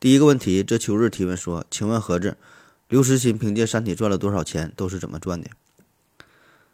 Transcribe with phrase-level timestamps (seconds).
[0.00, 2.36] 第一个问题，这秋日提问说：“请问盒子，
[2.88, 4.72] 刘慈欣凭借《三体》赚了多少钱？
[4.76, 5.50] 都是怎么赚的？”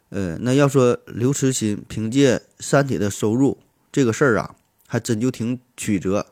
[0.09, 3.57] 呃，那要说刘慈欣凭借《三体》的收入
[3.91, 6.27] 这个事儿啊，还真就挺曲折。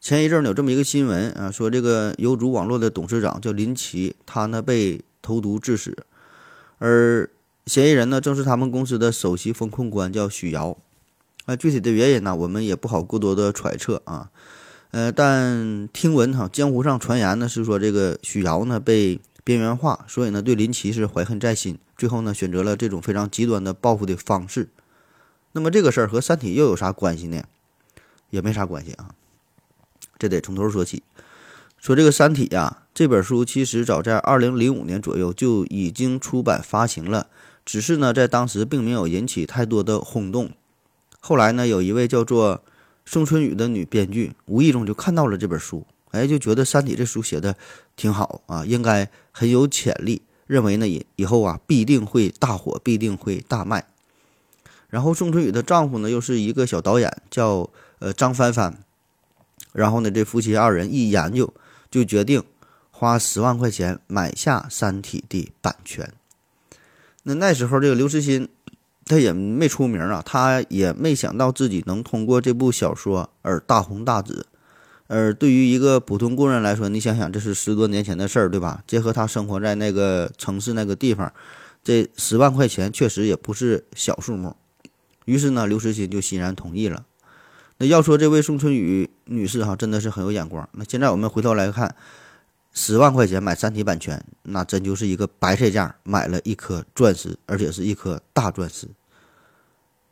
[0.00, 5.96] 前一阵儿有这么一个新闻啊，说这个有主网络的董事长叫林奇，他呢被投毒致死，
[6.78, 7.30] 而
[7.66, 10.76] 嫌疑人呢正是他们公司的首席风控官叫许瑶。
[11.44, 14.30] 啊，具体的原因呢，我们也不好过多的揣测啊。
[14.94, 24.68] 呃，但听闻哈，江湖上传言呢是说这个许瑶呢被边缘化，所以呢对林奇是怀恨在心，最后呢选择了这种非常极端的报复的方式。
[25.50, 27.42] 那么这个事儿和《三体》又有啥关系呢？
[28.30, 29.10] 也没啥关系啊。
[30.16, 31.02] 这得从头说起。
[31.76, 37.26] 说这个《三体》呀，这本书其实早在二零零五年左右就已经出版发行了，
[37.64, 40.52] 只是呢在当时并没有引起太多的轰动。
[41.18, 42.62] 后来呢，有一位叫做
[43.06, 47.54] 宋春雨的女编剧，无意中就看到了这本书，哎，就觉得《三体》这书写的
[47.96, 53.86] 挺好啊，应该很有潜力，认为呢以以后啊必定会大火，必定会大卖。
[54.88, 58.78] 然后宋春雨的丈夫呢又是一个小导演，叫呃张帆帆。
[59.72, 61.52] 然后呢，这夫妻二人一研究，
[61.90, 62.42] 就决定
[62.90, 66.12] 花十万块钱买下《三体》的版权。
[67.24, 68.48] 那那时候这个刘慈欣。
[69.04, 74.46] 他也没出名啊，他也没想到自己能通过这部小说而大红大紫。
[75.06, 78.82] 而对于一个普通工人来说，你想想，这是十多年前的事儿，对吧？
[78.86, 81.32] 结合他生活在那个城市那个地方，
[81.82, 84.56] 这十万块钱确实也不是小数目。
[85.26, 87.04] 于是呢，刘慈欣就欣然同意了。
[87.78, 90.68] 那要说这位宋春雨女士哈，真的是很有眼光。
[90.72, 91.94] 那现在我们回头来看。
[92.76, 98.88] 十万块钱买《三体》版权，那真就是一个白菜价，买了一颗钻石，而且是一颗大钻石。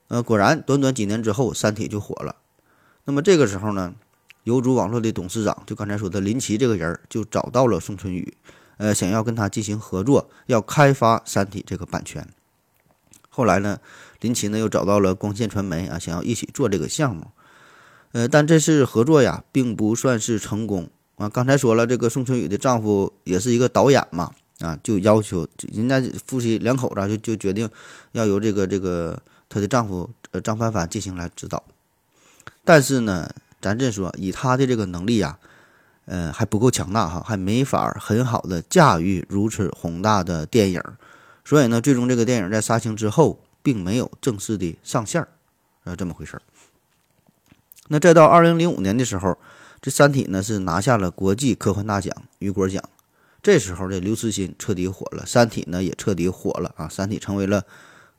[0.07, 2.37] 呃，果然，短短几年之后，《三体》就火了。
[3.05, 3.93] 那么这个时候呢，
[4.45, 8.33] 有主网络的董事长，就刚才说的林奇这个人，就找到了宋春雨，
[8.77, 12.29] 呃，想要跟他进行合作，要开发《三体》这个版权。
[13.29, 13.81] 后来呢，
[14.21, 17.27] 林奇呢又找到了光线传媒啊，想要一起做这个项目。
[18.13, 20.89] 呃，但这次合作呀，并不算是成功。
[21.17, 27.69] 啊，刚才说了，这个宋春雨的丈夫也是一个导演嘛，啊，就要求人家夫妻两口子就就决定
[28.13, 31.63] 要由这个这个她的丈夫呃张帆帆进行来指导。
[32.65, 33.31] 但是呢，
[33.61, 35.39] 咱这说以他的这个能力呀，
[36.07, 40.83] 呃还不够强大哈，还没法很好的驾驭如此宏大的电影，
[41.45, 45.29] 所以呢，最终这个电影在杀青之后并没有正式的上线儿，
[45.85, 46.43] 呃这么回事儿。
[47.89, 49.39] 那再到二零零五年的时候。
[49.83, 52.81] 这《三体》呢是拿下了国际科幻大奖雨果奖，
[53.43, 57.67] 这时候这刘慈欣彻底火了，《三体》呢也彻底火了啊，《三体》成为了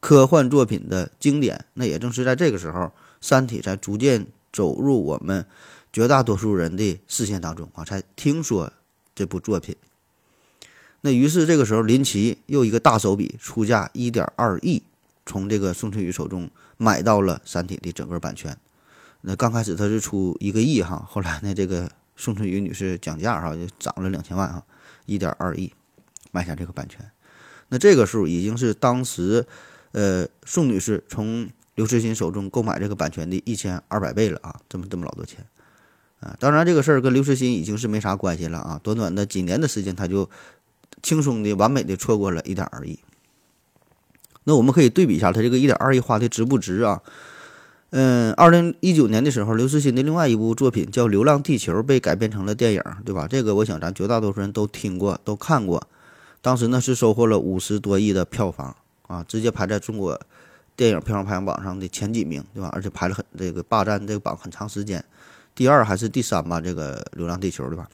[0.01, 1.63] 科幻作品的经典。
[1.75, 2.81] 那也正是在这个时候，
[3.21, 5.45] 《三体》才逐渐走入我们
[5.93, 8.73] 绝大多数人的视线当中啊，才听说
[9.15, 9.73] 这部作品。
[10.99, 14.83] 那于是这个时候，林奇又一个大手笔，出价一点二亿，
[15.25, 18.57] 从这个宋春雨手中买到了《三体》的整个版权。
[19.25, 24.61] 那刚开始他是出一个亿哈，后来呢，这个宋春雨女士讲价哈，就涨了两千万哈，
[25.05, 25.71] 一点二亿
[26.31, 26.99] 买下这个版权。
[27.69, 29.47] 那这个数已经是当时，
[29.93, 35.45] 呃，宋女士从刘慈欣手中购买这个版权的一千二百倍了啊，这么这么老多钱
[36.19, 36.35] 啊！
[36.37, 40.29] 当然，这个事儿跟刘慈欣已经是没啥关系了啊，短短的几年的时间，他就
[41.01, 42.99] 轻松的、完美的错过了一点二亿。
[44.43, 47.01] 那我们可以对比一下，他这个一点二亿花的值不值啊？
[47.95, 53.27] 嗯，二零一九年的时候，刘慈欣的另外一部作品叫《流浪地球》被改编成了电影，对吧？
[53.29, 55.87] 这个我想咱绝大多数人都听过、都看过。
[56.41, 58.75] 当时呢是收获了五十多亿的票房
[59.05, 60.19] 啊，直接排在中国
[60.75, 62.71] 电影票房排行榜上的前几名，对吧？
[62.73, 65.05] 而且排了很这个霸占这个榜很长时间，
[65.53, 66.59] 第二还是第三吧？
[66.59, 67.87] 这个《流浪地球》，对吧？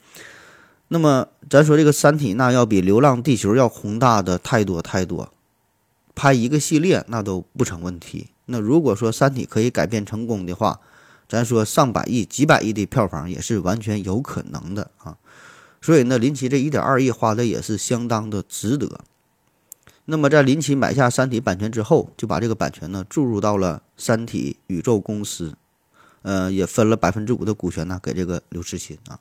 [0.88, 5.30] 那么咱说这个《三体》，那要比《流浪地球》要宏大的太多太多，
[6.20, 8.28] 拍一个系列那都不成问题。
[8.48, 10.82] 那如果说《三体》可以改编成功的话，
[11.30, 15.16] 咱说上百亿、几百亿的票房也是完全有可能的啊。
[15.82, 19.00] 所以呢，林奇这一点二亿花的也是相当的值得。
[20.04, 25.56] 那么在林奇买下《三体》版权之后，就把这个版权呢注入到了三体宇宙公司，
[26.24, 29.18] 呃，也分了百分之五的股权呢给这个刘慈欣啊。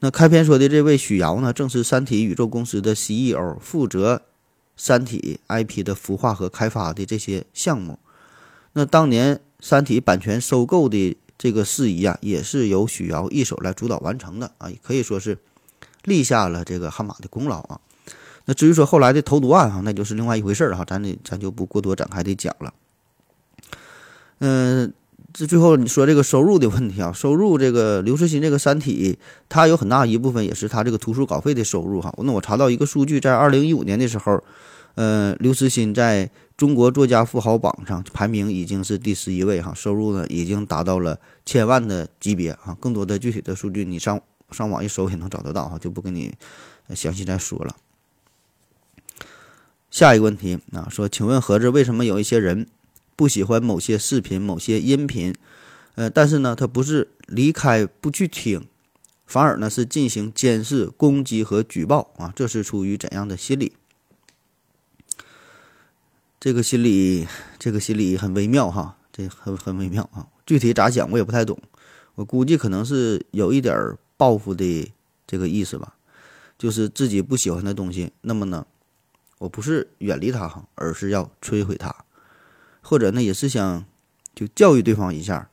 [0.00, 4.22] 那开篇说的这位许瑶呢，正是三体宇宙公司的 CEO，负责
[4.76, 7.98] 三体 IP 的孵化和开发的这些项目。
[8.72, 15.38] 那当年三体版权收购的这个事宜啊，也是由许瑶一手来主导完成的啊，也可以说是
[16.04, 17.80] 立下了这个汗马的功劳啊。
[18.46, 22.74] 那至于说后来的投毒案哈，那就是另外一回事儿哈，咱得咱就不过多展开的讲了。
[24.40, 24.92] 嗯，
[25.34, 29.12] 这最后你说这个收入的问题啊，收入这个刘慈欣这个《三体》，
[29.48, 32.14] 它有很大一部分也是他这个图书稿费的收入哈。
[32.18, 34.40] 那我查到一个数据，在二零一五年的时候，
[34.94, 42.76] 呃，刘慈欣在中国作家富豪榜上排名已经是第十一位哈，收入呢已经达到了千万的级别啊。
[42.78, 44.20] 更多的具体的数据，你上
[44.52, 46.32] 上网一搜也能找得到哈，就不跟你
[46.94, 47.74] 详细再说了。
[49.90, 52.68] 下一个问题啊，说，请问何子为什么有一些人
[53.16, 55.34] 不喜欢某些视频、某些音频？
[55.94, 58.66] 呃，但是呢，他不是离开不去听，
[59.26, 62.32] 反而呢是进行监视、攻击和举报啊？
[62.34, 63.72] 这是出于怎样的心理？
[66.40, 67.26] 这个心理，
[67.58, 70.26] 这个心理很微妙哈，这很很微妙啊。
[70.44, 71.58] 具体咋想我也不太懂，
[72.16, 74.92] 我估计可能是有一点报复的
[75.26, 75.94] 这个意思吧，
[76.58, 78.66] 就是自己不喜欢的东西，那么呢？
[79.38, 82.03] 我不是远离他哈，而是要摧毁他，
[82.84, 83.84] 或者呢，也是想
[84.34, 85.48] 就教育对方一下，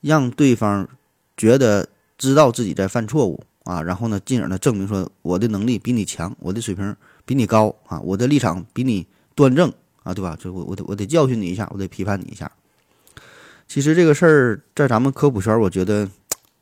[0.00, 0.88] 让对方
[1.36, 1.88] 觉得
[2.18, 9.72] 知道自己在犯错误啊，然后呢，进而呢证明说我的能力比你强，我的水平比你高啊，我的立场比你端正
[10.02, 10.36] 啊，对吧？
[10.40, 12.50] 就我我得我得教训你一下，我得批判你一下。
[13.68, 16.10] 其实这个事儿在咱们科普圈，我觉得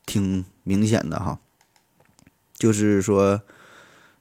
[0.05, 1.39] 挺明显的哈，
[2.59, 3.41] 就是说。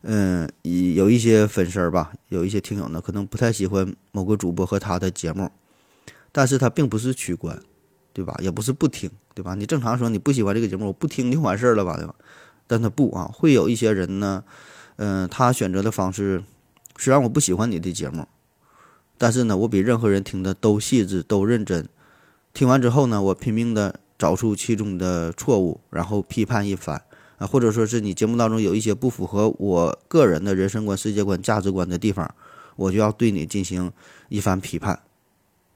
[0.03, 5.51] 嗯，有一些粉丝吧，有一些听友呢，可能不太喜欢某个主播和他的节目，
[6.31, 7.59] 但是他并不是取关，
[8.13, 8.35] 对吧？
[8.39, 9.55] 也不是不听，对吧？
[9.55, 12.15] 你正常说你不喜欢这个节目，我不听就完事儿了吧，对吧？
[12.67, 14.43] 但他不啊，会有一些人呢，
[14.97, 16.43] 嗯，他选择的方式，
[16.97, 18.27] 虽然我不喜欢你的节目，
[19.17, 21.87] 但是呢，我比任何人听的都细致、都认真。
[22.53, 27.01] 听完之后呢，我拼命的找出其中的错误，然后批判一番。
[27.37, 32.33] 啊，或者说是你节目当中有一些不符合我个人的人生观、世界观、价值观的地方，
[32.75, 33.91] 我就要对你进行
[34.27, 34.99] 一番批判。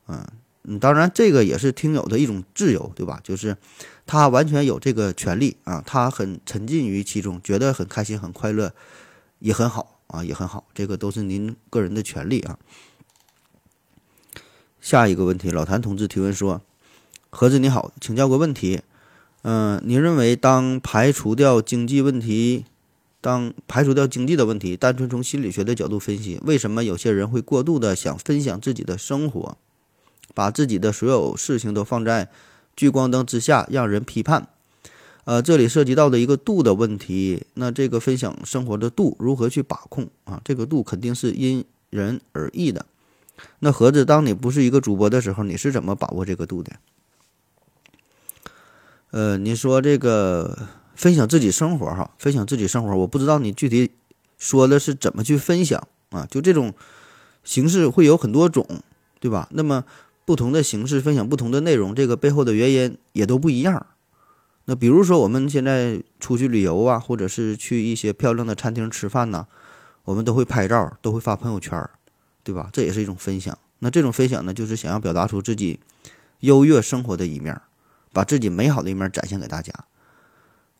[0.07, 0.25] 嗯
[0.63, 3.19] 嗯，当然这个也是听友的一种自由，对吧？
[3.23, 3.57] 就是
[4.05, 8.73] 他完全有这个权利啊，他很沉浸于其中，觉得很开心、很快乐，
[9.39, 10.67] 也很好啊，也很好。
[10.73, 12.59] 这个都是您个人的权利啊。
[14.79, 16.61] 下一个问题，老谭同志提问说
[17.29, 18.81] ：“盒子你好，请教个问题。”
[19.43, 22.65] 嗯，你认为当排除掉经济问题，
[23.19, 29.57] 当排除掉经济的问题，单纯从心理学的角度分析，为什么有些人会过度的想分享自己的生活，
[30.33, 32.29] 把自己的所有事情都放在
[32.75, 34.47] 聚光灯之下让人批判？
[35.23, 40.41] 呃，这里涉及到的一个度的问题，那这个分享生活的度如何去把控啊？
[40.43, 42.85] 这个度肯定是因人而异的。
[43.59, 46.71] 那盒子，当你不是一个主播的时候，你是怎么把握这个度的？
[49.11, 53.91] 呃，你说这个分享自己生活哈，分享自己生活，我不知道你具体
[54.39, 56.27] 说的是怎么去分享啊？
[56.31, 56.73] 就这种
[57.43, 58.65] 形式会有很多种，
[59.19, 59.47] 对吧？
[59.51, 59.83] 那么
[60.25, 63.85] 不同的形式分享不同的内容，这个背后的原因也都不一样。
[64.65, 69.47] 那比如说我们现在出去旅游啊，或者是去一些漂亮的餐厅吃饭呢，
[70.05, 71.89] 我们都会拍照，都会发朋友圈，
[72.43, 72.69] 对吧？
[72.71, 73.57] 这也是一种分享。
[73.79, 75.79] 那这种分享呢，就是想要表达出自己
[76.41, 77.59] 优越生活的一面。
[78.13, 79.73] 把自己美好的一面展现给大家。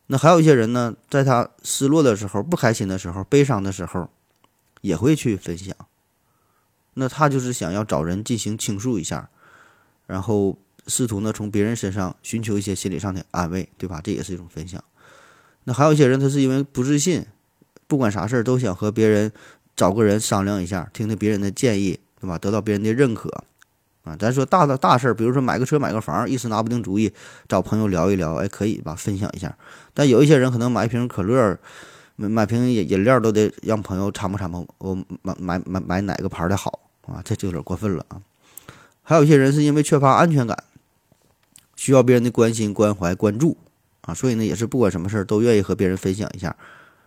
[0.07, 4.09] 那还有一些人呢，在他失落的时候、不开心的时候、悲伤的时候，
[4.81, 5.73] 也会去分享。
[6.93, 9.29] 那他就是想要找人进行倾诉一下，
[10.07, 10.57] 然后
[10.87, 14.01] 试图呢从别人身上寻求一些心理上的安慰，对吧？
[14.03, 14.83] 这也是一种分享。
[15.63, 17.25] 那还有一些人，他是因为不自信，
[17.87, 19.31] 不管啥事儿都想和别人
[19.75, 22.37] 找个人商量一下，听听别人的建议，对吧？
[22.37, 23.43] 得到别人的认可。
[24.03, 27.13] 啊，咱说大的大事儿，比如说买个车、买个房，一时拿不定主意，
[27.47, 28.95] 找朋友聊一聊，哎，可以吧？
[28.95, 29.55] 分享一下。
[29.93, 31.59] 但有一些人可能买一瓶可乐，
[32.15, 37.21] 买买瓶饮饮料都得让朋友参谋参谋，我买买买买哪个牌的好啊？
[37.23, 38.21] 这就有点过分了啊。
[39.03, 40.63] 还有一些人是因为缺乏安全感，
[41.75, 43.57] 需要别人的关心、关怀、关注
[44.01, 46.55] 啊，所以呢，也是不管什么事儿都愿意和别人分享一下，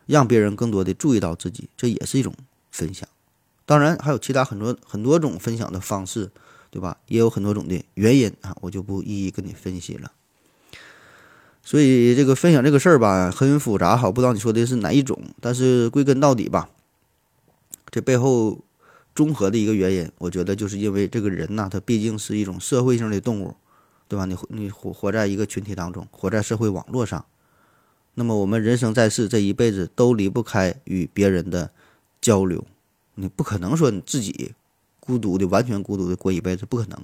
[0.06, 2.34] 让别人更多的注意到自己，这也是一种
[2.70, 3.08] 分享。
[3.64, 6.30] 当然，还有其他很多很多种分享的方式。
[6.75, 6.96] 对吧？
[7.06, 10.11] 也有很多种的原因啊，我就不一一跟你分析了。
[11.66, 15.18] 所以这个分享这个事儿吧，很复杂哈，不知道你说的是哪一种。
[15.40, 16.68] 但是归根到底吧，
[17.90, 18.61] 这背后
[19.14, 23.56] 综合的一个原因，我觉得就是因为这个人呐，他毕竟是一种社会性的动物，
[24.06, 24.26] 对吧？
[24.26, 27.25] 你你活活在一个群体当中，活在社会网络上，
[28.12, 31.71] 那么我们人生在世，这一辈子都离不开与别人的
[32.21, 32.62] 交流。
[33.14, 34.52] 你不可能说你自己
[35.00, 37.00] 孤独的、完全孤独的过一辈子，不可能。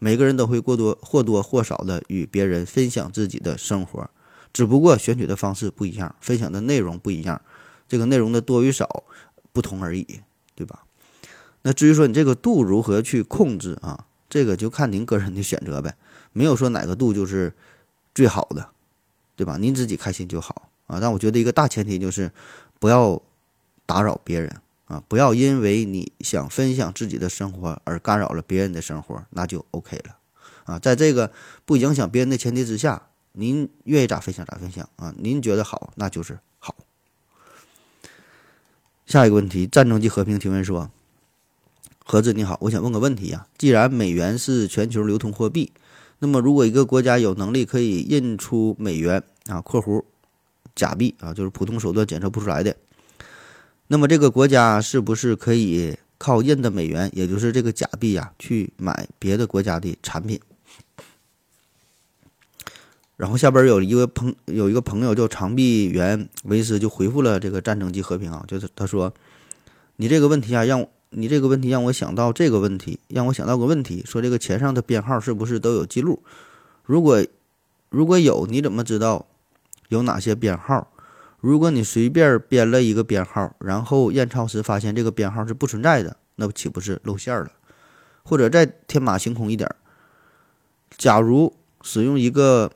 [0.00, 4.10] 每个人都会过多或多或少的与别人分享自己的生活，
[4.52, 7.40] 只不过选取的方式不一样，分享的内容不一样，
[7.86, 9.04] 这个内容的多与少
[9.52, 10.20] 不同而已，
[10.54, 10.84] 对吧？
[11.62, 15.94] 那至于说你这个度如何去控制啊，这个就看您个人的选择呗，
[16.32, 17.52] 没有说哪个度就是
[18.14, 18.70] 最好的，
[19.36, 19.58] 对吧？
[19.58, 20.98] 您自己开心就好啊。
[20.98, 22.32] 但我觉得一个大前提就是
[22.78, 23.20] 不要
[23.84, 24.56] 打扰别人。
[24.90, 30.16] 啊，不要因为你想分享自己的生活而干扰了别人的生活，那就 OK 了。
[30.64, 31.30] 啊，在这个
[31.64, 35.14] 不影响别人的前提之下，您愿意咋分享咋分享啊？
[35.16, 36.74] 您觉得好，那就是好。
[39.06, 40.90] 下一个问题，战争及和平提问说：
[42.04, 43.46] 何子你好，我想问个问题呀。
[43.56, 45.72] 既然美元是全球流通货币，
[46.18, 50.02] 那么如果一个国家有能力可以印出美元啊（括弧
[50.74, 52.74] 假币啊，就是普通手段检测不出来的）。
[53.92, 60.40] 那么这个国家是不是可以靠印的美元，也就是这个假币呀，去买别的国家的产品？
[63.16, 69.12] 然后下边有一个朋有一个朋友叫长臂猿维斯就回复了这个战争及和平啊，就是他说，
[69.96, 76.22] 你这个问题啊，让你这个问题让我想到这个问题，让我想到个问题，说这个钱上的编号是不是都有记录？
[76.84, 77.26] 如果
[77.88, 79.26] 如果有，你怎么知道
[79.88, 80.92] 有哪些编号？
[81.40, 87.50] 如果你随便编了一个编号，然后验钞时发现这个编号是不存在的，那岂不是露馅了？
[88.22, 89.74] 或者再天马行空一点，
[90.98, 92.70] 假如使用一个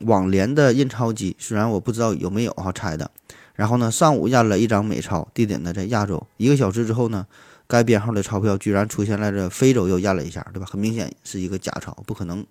[0.00, 3.08] 网联的印钞机，虽然我不知道有没有哈拆的，
[3.54, 7.24] 然后呢，上午验了一张美钞，地点呢在亚洲，一个小时之后呢，
[7.68, 10.66] 该编号的钞票居然出现在这非洲又验了一下，对吧？
[10.68, 12.44] 很明显是一个假钞，不可能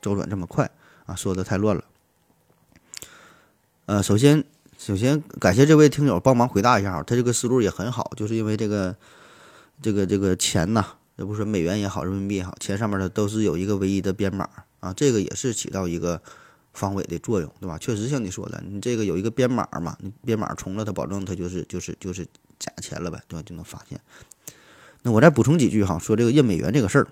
[0.00, 0.70] 周转这么快
[1.04, 1.14] 啊！
[1.14, 1.84] 说的太乱了。
[3.84, 4.42] 呃，首先。
[4.80, 8.96] 首先感谢这位听友帮忙回答一下哈，他这个思路也很好，就是因为这个
[9.82, 10.82] 这个这个钱呐，
[11.16, 14.48] 也不说美元也好，人民币也好，钱上面的都是有一个唯一的编码
[14.80, 16.18] 啊，这个也是起到一个
[16.72, 17.76] 防伪的作用，对吧？
[17.76, 22.26] 确实像你说的，你这个有一个编码嘛，你编码重了，它保证它就是就是就是
[22.58, 23.42] 假钱了呗，对吧？
[23.44, 24.00] 就能发现。
[25.02, 27.06] 那我再补充几句哈，说这个印美元这个事儿，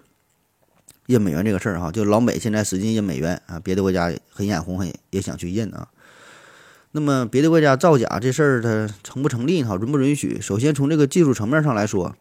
[1.04, 5.86] 印美元这个事儿哈，就老美现在使劲印美元啊，别的国家很眼红，很也想去印啊。
[6.92, 9.76] 那么别的国家造假这事儿它成不成立哈？
[9.76, 10.40] 允不允许？
[10.40, 12.16] 首先从这个技术层面上来说，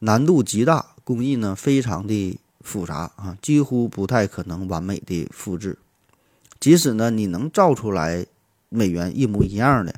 [0.00, 5.78] 难度极大，工艺呢非常的复杂啊，几乎不太可能完美的复制。
[6.58, 8.26] 即使呢你能造出来
[8.68, 9.94] 美元一模一样的，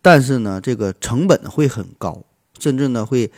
[0.00, 2.22] 但是呢这个成本会很高，
[2.58, 3.30] 甚至呢会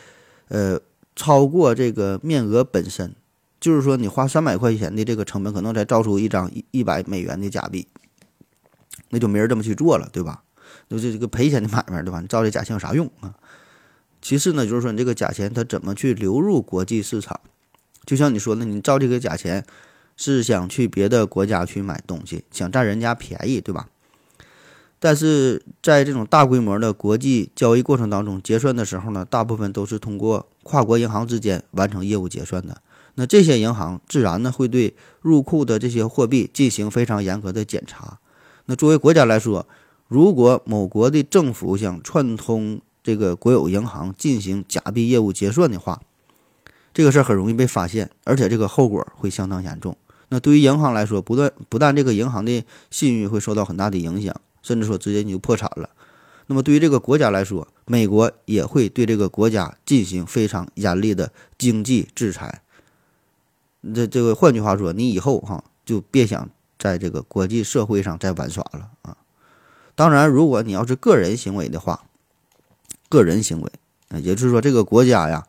[0.48, 0.78] 呃
[1.16, 3.14] 超过这个面额本身。
[3.58, 7.86] 就是说你花三百块钱的这个成本，可能才造出一张一一百美元的假币。
[9.10, 10.42] 那就没人这么去做了，对吧？
[10.88, 12.20] 那这这个赔钱的买卖，对吧？
[12.20, 13.34] 你造这假钱有啥用啊？
[14.20, 17.40] 其次呢，就是说你这个假钱它怎么去流入国际市场？
[18.06, 19.64] 就像你说的，你造这个假钱
[20.16, 23.88] 是想去别的国家去买东西，想占人家便宜，对吧？
[24.98, 32.80] 但是在这种大规模的国际交易过程当中，结算的时候呢，大部分都是通过跨国银行之间完成业务结算的。
[33.16, 38.20] 那这些银行自然呢会对入库的这些货币进行非常严格的检查。
[38.76, 39.66] 作为国家来说，
[40.08, 46.00] 如果某国的政府想串通这个国有银行进行假币业务结算的话，
[46.94, 49.96] 这个事儿很容易被发现，而且这个后果会相当严重。
[50.28, 55.90] 那对于银行来说，不断不但这个银行的信誉会受到很大的影响，甚至说直接你就破产了。
[56.46, 62.62] 那么对于这个国家来说，美国也会对这个国家进行非常严厉的经济制裁。
[63.94, 66.48] 这这个换句话说，你以后哈就别想。
[66.82, 69.16] 在这个国际社会上在玩耍了啊！
[69.94, 72.02] 当然，如果你要是个人行为的话，
[73.08, 73.70] 个人行为，
[74.20, 75.46] 也就是说这个国家呀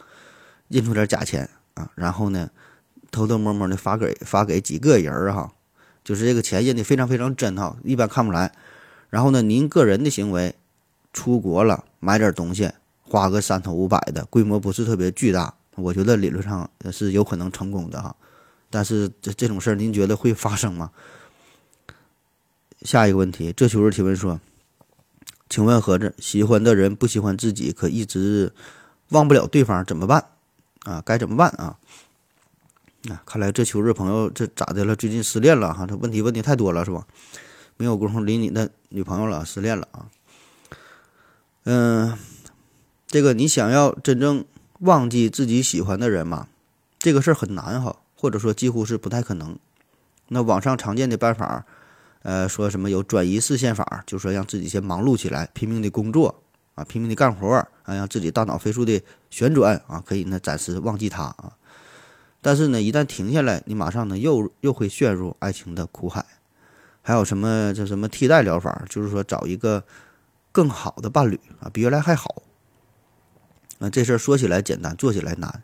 [0.67, 2.51] 印出点假钱啊，然后呢
[3.09, 5.51] 偷偷摸摸的发给发给几个人儿哈，
[6.03, 8.53] 就是这个钱印的非常非常真哈，一般看不来。
[9.09, 10.53] 然后呢，您个人的行为
[11.13, 12.71] 出国了买点东西，
[13.01, 18.15] 花个三头五百的，规模不是特别巨大，我觉得理论上是有可能成功的哈。
[18.69, 20.91] 但是这这种事儿，您觉得会发生吗？
[22.83, 24.39] 下一个问题，这球是提问说
[25.49, 28.51] ：“请问盒子，喜欢的人不喜欢自己，可一直
[29.09, 30.25] 忘不了对方，怎么办？
[30.83, 31.77] 啊，该怎么办啊？”
[33.03, 34.95] 那看来这球是朋友这咋的了？
[34.95, 35.87] 最近失恋了哈？
[35.87, 37.07] 这问题问题太多了是吧？
[37.77, 40.07] 没有功夫理你的女朋友了，失恋了啊？
[41.63, 42.17] 嗯，
[43.07, 44.43] 这个你想要真正
[44.79, 46.47] 忘记自己喜欢的人嘛？
[46.99, 49.57] 这个事儿很难哈，或者说几乎是不太可能。
[50.27, 51.65] 那网上常见的办法。
[52.23, 56.43] 呃，说什么有转移视线法，就是说让自己先忙碌起来，拼命的工作
[56.75, 57.47] 啊，拼命的干活
[57.83, 61.53] 啊，让自己大脑飞速的旋转啊，可以呢暂时忘记他啊。
[62.41, 66.25] 但是呢，一旦停下来，你马上呢又又会陷入爱情的苦海。
[67.01, 69.83] 还有什么叫什么替代疗法，就是说找一个
[70.51, 72.43] 更好的伴侣啊，比原来还好。
[73.79, 75.63] 啊，这事儿说起来简单，做起来难，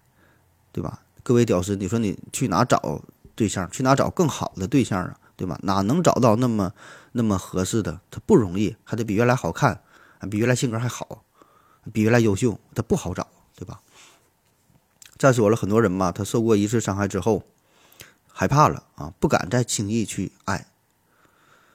[0.71, 1.01] 对吧？
[1.21, 3.01] 各位屌丝，你说你去哪找
[3.35, 3.69] 对象？
[3.69, 5.18] 去哪找更好的对象啊？
[5.39, 5.57] 对吧？
[5.63, 6.73] 哪能找到那么
[7.13, 8.01] 那么合适的？
[8.11, 9.81] 他不容易，还得比原来好看，
[10.29, 11.23] 比原来性格还好，
[11.93, 13.79] 比原来优秀，他不好找，对吧？
[15.17, 17.43] 再说了，很多人嘛，他受过一次伤害之后，
[18.27, 20.67] 害怕了啊，不敢再轻易去爱。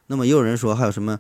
[0.09, 1.19] 那么也有人说，还有什么，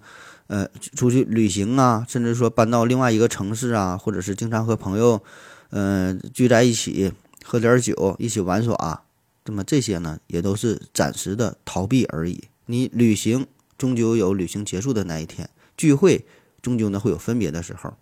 [0.48, 5.22] 呃，出去旅行啊，甚至说搬到另外一个城市啊，或者是经常和朋友，
[5.70, 9.03] 嗯，聚在一起喝点酒，一起玩耍。
[9.44, 12.44] 那么这些呢，也都是暂时的逃避而已。
[12.66, 13.46] 你旅行
[13.76, 16.24] 终究有旅行结束的那一天，聚会
[16.62, 17.94] 终究呢会有分别的时候。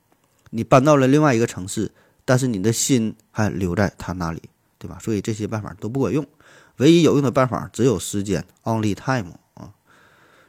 [0.51, 1.91] 你搬到了另外一个城市，
[2.25, 4.43] 但是你的心还留在他那里，
[4.79, 4.99] 对吧？
[5.01, 6.27] 所以这些办法都不管用。
[6.77, 9.75] 唯一有用的办法只有时间，only time 啊。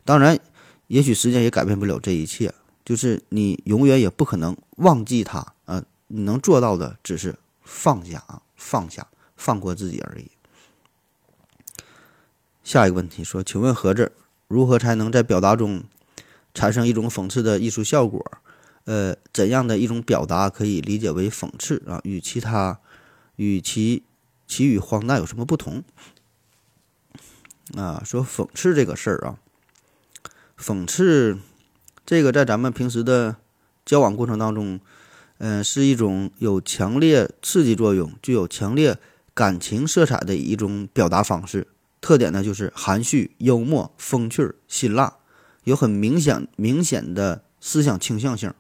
[0.06, 0.40] 当然，
[0.88, 2.54] 也许时间也改变不了这一切，
[2.86, 5.84] 就是你永远也不可能忘记他啊。
[6.08, 10.30] 你能做到的只是放下啊，放下，放过自己而已。
[12.64, 14.12] 下一个问题说，请问何子
[14.48, 15.84] 如何才能在表达中
[16.54, 18.26] 产生一种讽刺的艺术效果？
[18.86, 22.00] 呃，怎样的一种表达可以理解为讽刺啊？
[22.04, 22.80] 与其他
[23.36, 24.04] 与其
[24.48, 25.84] 其与荒诞有什么不同？
[27.76, 29.40] 啊，说讽刺这个事儿啊，
[30.58, 31.38] 讽刺
[32.06, 33.38] 这个在咱们平时的
[33.86, 34.80] 交往过程当中，
[35.38, 38.98] 嗯，是一种有强烈刺激作用、具有强烈
[39.34, 41.68] 感情色彩的一种表达方式。
[42.04, 45.20] 特点呢，就是含蓄、幽默、风趣、辛辣，
[45.64, 48.54] 有很明显、明显的思想倾向性，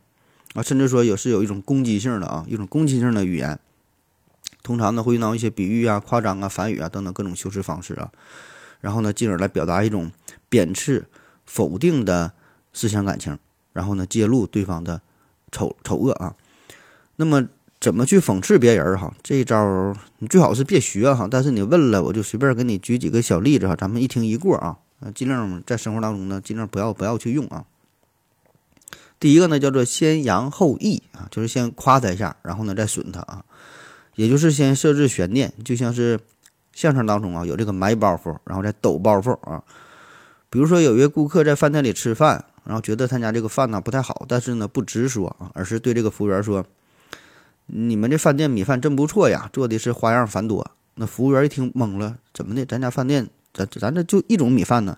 [0.54, 3.60] 啊，甚至说有是有一种攻击性的啊，一种攻击性的语言。
[4.62, 8.10] 通常呢，会用到一些比喻啊、夸张啊、反语啊等等各种修辞方式啊，
[8.80, 10.10] 然后呢，进而来表达一种
[10.48, 11.06] 贬斥、
[11.46, 12.32] 否定的
[12.72, 13.38] 思想感情，
[13.74, 15.02] 然后呢，揭露对方的
[15.52, 16.34] 丑丑恶啊。
[17.18, 17.50] 那么。
[17.84, 19.14] 怎么去讽刺别人哈？
[19.22, 21.28] 这一招你最好是别学哈。
[21.30, 24.78] 但是你问了，我就随便给你举几个小例子哈，咱们一听一过啊。
[25.14, 27.66] 尽量在生活当中呢，尽量不要不要去用啊。
[29.20, 33.44] 第一个呢叫做先扬后抑啊，就是先夸他一下，然后呢再损他啊。
[34.16, 36.18] 也就是先设置悬念，就像是
[36.72, 39.62] 相声当中啊有这个埋包袱，然后再抖包袱啊。
[40.50, 46.66] 比如说有一位顾客在饭店里吃饭，然后觉得他家这个饭呢不太好，但是呢不直说啊，而是对这个服务员说。
[47.68, 50.72] 你们这饭店米饭真不错呀，做的是花样繁多。
[50.96, 52.66] 那服务员一听懵了，怎么的？
[52.66, 54.98] 咱家饭店，咱咱这就一种米饭呢？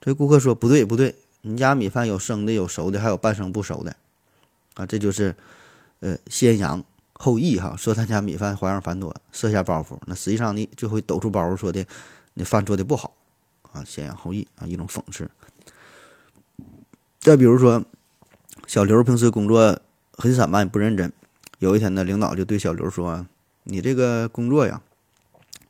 [0.00, 3.94] 这顾客说不对不对，你家米饭有生的，有熟的，还有半生不熟的。
[4.74, 5.34] 啊，这就是，
[6.00, 9.98] 呃，先扬后抑哈，说他家米饭花样繁多，设下包袱。
[10.06, 11.84] 那实际上你就会抖出包袱，说的
[12.34, 13.14] 你饭做的不好，
[13.72, 15.30] 啊，先扬后抑啊，一种讽刺。
[17.18, 17.84] 再比如说，
[18.66, 19.78] 小刘平时工作
[20.12, 21.12] 很散漫，不认真。
[21.60, 23.26] 有一天呢，领导就对小刘说
[23.64, 24.80] ：“你这个工作呀，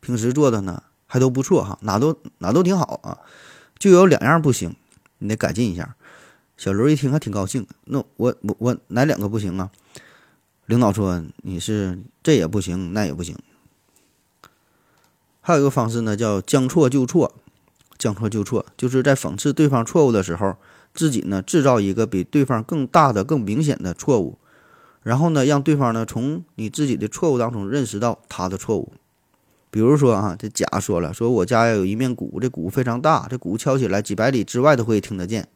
[0.01, 3.19] 平时做的呢还都不错哈，哪都哪都挺好啊，
[3.77, 4.77] 就有两样不行，
[5.19, 5.97] 你得改进一下。”
[6.57, 9.71] 小刘一听还挺高兴，那我我我哪两个不行啊？
[10.67, 13.37] 领导说：“你是这也不行，那也不行。”
[15.43, 17.35] 还有一个方式呢，叫将错就错，
[17.99, 20.57] 将错就错，就是在讽刺对方错误的时候，
[20.95, 24.39] 自己呢制造一个比对方更大的、更明显的错误。
[25.03, 28.93] 然后呢，让对方呢从你自己的错误当中认识到他的错误。
[29.71, 35.49] 比如说啊，这甲说了，说我家有一面鼓，这鼓非常大，这鼓敲起来几百里之外都会听得见。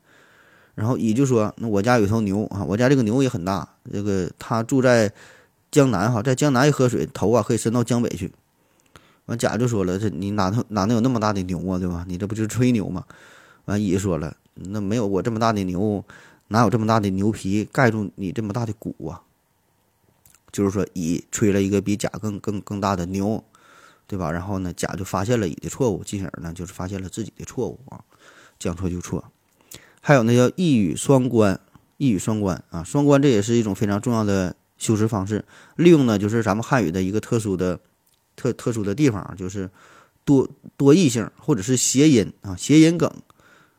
[0.75, 5.13] 然后乙就说，那我家有头牛啊，我家这个牛也很大，这个他住在
[5.71, 8.33] 江南哈，在江南一喝水，头啊可以伸到江北去。
[9.27, 12.05] 完甲就说了，这你哪能哪能有那么大的牛啊，对吧？
[12.09, 13.05] 你这不就是吹牛吗？
[13.65, 16.05] 完乙说了，那没有我这么大的牛，
[16.49, 19.23] 哪有这么大的牛皮盖住你这么大的鼓啊？
[20.55, 23.43] 就是说，乙吹了一个比甲更更更大的牛，
[24.07, 24.31] 对吧？
[24.31, 28.05] 然后呢，甲就发现了乙的错误，进而呢，就是发现了自己的错误啊，
[28.57, 29.33] 将错就错。
[30.01, 31.59] 还有那叫一语双关，
[31.97, 35.45] 一语双关啊，双关这也是一种非常重要的修辞方式。
[35.75, 37.81] 利用呢，就是咱们汉语的一个特殊的
[38.37, 39.69] 特特殊的地方，就是
[40.25, 43.11] 多多义性或者是谐音啊，谐音梗。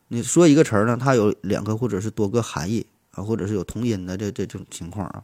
[0.09, 5.23] 你说一个词儿呢，它有两个或者是多个含义啊，或者是有同音的这这种情况啊。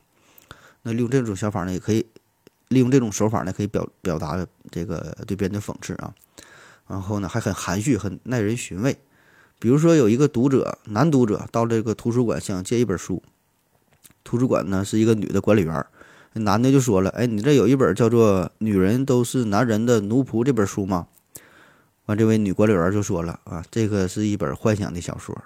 [0.84, 2.06] 那利用这种想法呢，也可以
[2.70, 6.14] 利用这种手法呢，可以表表达这个对别人的讽刺啊。
[6.88, 8.98] 然后呢，还很含蓄，很耐人寻味。
[9.60, 13.22] 比如说有一个读者，男读者到这个图书馆想借一本书，
[14.24, 15.86] 图书馆呢是一个女的管理员，
[16.34, 21.08] 男的就说了：“哎，你这有一本叫做《女人都是男人的奴仆》这本书吗？”
[22.08, 25.40] 完，这位女管理员就说了：“啊，这个是一本幻想的小说，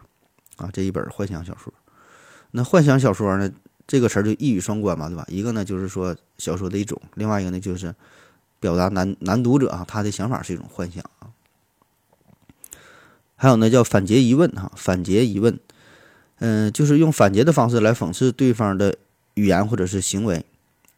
[0.56, 1.74] 啊，这一本幻想小说。
[2.52, 3.52] 那幻想小说呢，
[3.88, 5.26] 这个词儿就一语双关嘛，对吧？
[5.28, 7.94] 一个呢就是说小说的一种，另外一个呢就是
[8.60, 11.30] 表达男男读者啊他的想法是一种幻想啊。
[13.36, 15.60] 还有呢叫反诘疑问哈，反诘疑问，
[16.40, 18.96] 嗯，就是用反诘的方式来讽刺对方的
[19.36, 20.46] 语言或者是行为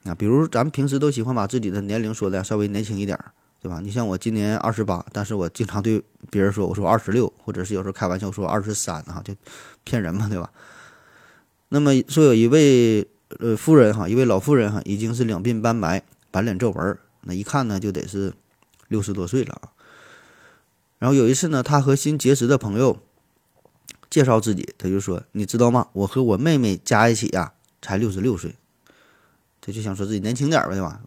[0.03, 0.15] 啊。
[0.15, 3.79] 比如咱们平时都喜欢把自己的年龄说的稍微年轻一点儿。”对吧？
[3.81, 9.33] 你像我今年二十八，但是我经常对别人说我说二十六，或者是有时候开玩笑说二十三哈，就
[9.83, 10.49] 骗人嘛，对吧？
[11.69, 13.07] 那么说有一位
[13.39, 18.33] 呃夫人哈，一位老妇人哈，已经是两鬓斑白，满脸皱纹，那一看呢就得是
[18.87, 19.71] 六十多岁了啊。
[20.99, 22.99] 然后有一次呢，他和新结识的朋友
[24.09, 25.89] 介绍自己，他就说：“你知道吗？
[25.93, 28.55] 我和我妹妹加一起呀，才六十六岁。”
[29.61, 31.01] 他就想说自己年轻点儿呗，对吧？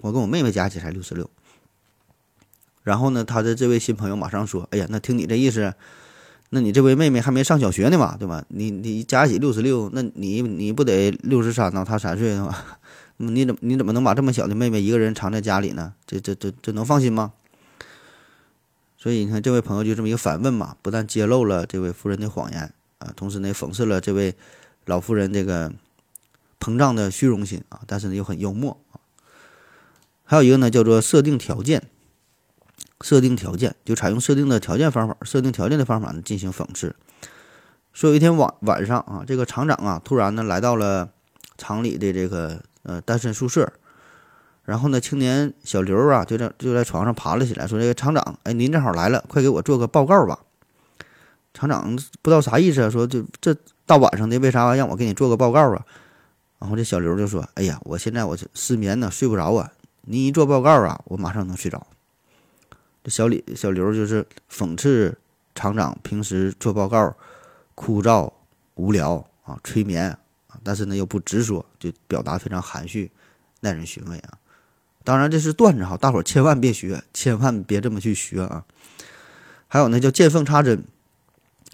[0.00, 1.30] 我跟我妹妹加一起才六十六。
[2.82, 5.72] 然后呢，他的这位新朋友马上说：“哎呀，那听你这意思，
[6.52, 8.44] 那你这位妹妹还没上小学呢嘛，对吧？
[8.48, 11.84] 你你加起六十六，那你你不得六十三呢？
[11.86, 12.80] 她三岁是吧？
[13.18, 15.94] 你怎么你怎么能把这么小的妹妹一个人藏在家里呢？
[16.06, 17.32] 这这这这能放心吗？”
[18.98, 24.34] 所以你看，这位朋友就这么一个反问嘛，不但揭露了这位夫人的谎言啊，同时呢，讽刺了这位
[24.86, 25.72] 老妇人这个
[26.58, 28.98] 膨胀的虚荣心啊，但是呢又很幽默啊。
[30.24, 31.84] 还有一个呢，叫做设定条件。
[33.02, 36.94] 设定条件就采用设定的条件方法，设定条件的方法呢进行讽刺。
[37.92, 41.10] 说有一天晚晚上啊，这个厂长啊突然呢来到了
[41.58, 43.72] 厂里的这个呃单身宿舍，
[44.64, 50.38] 然后呢青年小刘啊就在就在床上爬了起来，说：“这个厂长，哎，您正好来了，快给我做个报告吧。”
[51.52, 55.84] 厂长不知道啥意思啊，说：“这这大晚上的，为啥让我给你做个报告啊？”
[56.60, 61.84] 然后这小刘就说：“哎呀，我现在我失眠呢，睡不着啊，您一做报告啊，我马上能睡着。”
[63.02, 65.16] 这小李小刘就是讽刺
[65.54, 67.16] 厂长平时做报告
[67.74, 68.32] 枯燥
[68.74, 70.10] 无聊啊，催眠
[70.48, 73.10] 啊，但是呢又不直说，就表达非常含蓄，
[73.60, 74.38] 耐人寻味啊。
[75.02, 78.64] 当然这是段子哈，大伙千万别学，千万别这么去学啊。
[79.66, 80.84] 还有呢叫见缝插针，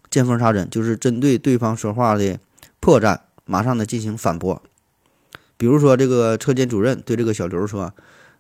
[0.09, 2.39] 见缝插针就是针对对方说话的
[2.79, 4.63] 破绽，马上呢进行反驳。
[5.57, 7.93] 比如说这个车间主任对这个小刘说：“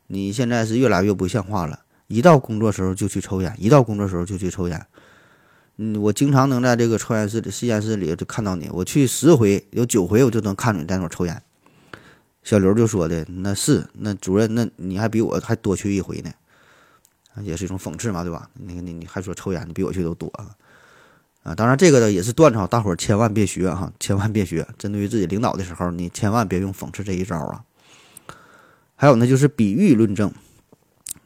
[0.08, 4.86] 你现在是越来越不像话了。”一到工作时候就去抽烟，一到工作时候就去抽烟。
[5.78, 11.42] 嗯，我经常能在这个抽烟室里实验室里就看到你，我去十回有九回我就能看着你在那抽烟。
[12.42, 16.32] 小刘就说的那是那主任，那你还比我还多去一回呢，
[17.42, 18.48] 也是一种讽刺嘛，对吧？
[18.54, 20.28] 你你你还说抽烟，你比我去都多
[21.42, 21.54] 啊！
[21.54, 24.66] 当然这个呢也是段子，大伙儿千万别学哈，千万别学。
[24.78, 27.64] 针对于自己领导的时候，你千万别用讽刺这一招啊。
[28.94, 30.32] 还有呢，就是比喻论证。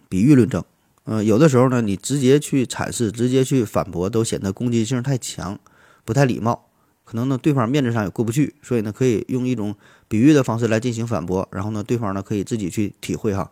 [0.09, 0.65] 比喻论证，
[1.05, 5.59] 嗯，有的时候呢，你直接去阐释、直接去反驳，都显得攻击性太强，
[6.05, 6.67] 不太礼貌。
[7.05, 9.75] 可能呢，对方面子上也过不去，所以呢，可以用一种
[10.07, 11.49] 比喻的方式来进行反驳。
[11.51, 13.51] 然后呢，对方呢可以自己去体会哈，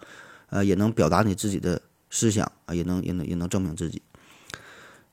[0.50, 4.00] 呃，也能表达你自己的思想啊，也能也能也能证明自己。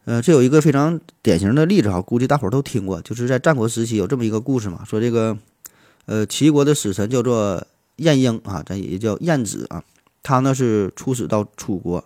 [0.04, 5.36] 呃，这有一个非常典型的例子哈，估计大伙儿都听过，就是在战国时期有这么一个故事嘛，说这个
[6.06, 9.84] 呃齐国的使臣叫做晏婴啊，咱也叫晏子啊。
[10.22, 12.04] 他呢是出使到楚国，